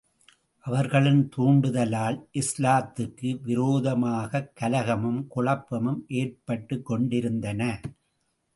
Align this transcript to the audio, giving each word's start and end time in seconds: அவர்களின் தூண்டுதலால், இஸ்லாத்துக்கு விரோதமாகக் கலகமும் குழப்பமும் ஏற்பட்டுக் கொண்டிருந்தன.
அவர்களின் 0.59 1.29
தூண்டுதலால், 1.37 2.27
இஸ்லாத்துக்கு 2.33 3.39
விரோதமாகக் 3.41 4.51
கலகமும் 4.59 5.27
குழப்பமும் 5.27 6.05
ஏற்பட்டுக் 6.09 6.85
கொண்டிருந்தன. 6.85 7.81